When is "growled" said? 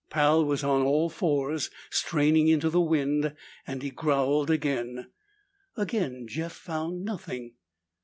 3.91-4.49